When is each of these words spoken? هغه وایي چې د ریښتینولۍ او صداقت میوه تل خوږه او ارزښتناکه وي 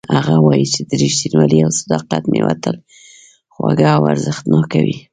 هغه 0.17 0.35
وایي 0.45 0.65
چې 0.73 0.81
د 0.89 0.91
ریښتینولۍ 1.01 1.59
او 1.65 1.71
صداقت 1.79 2.23
میوه 2.31 2.53
تل 2.63 2.75
خوږه 3.53 3.89
او 3.97 4.01
ارزښتناکه 4.11 4.79
وي 4.85 4.97